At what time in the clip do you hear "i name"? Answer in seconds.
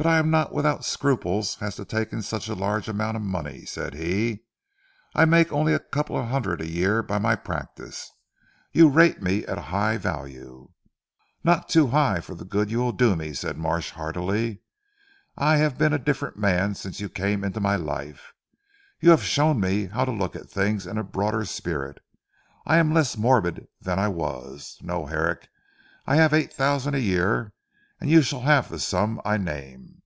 29.24-29.96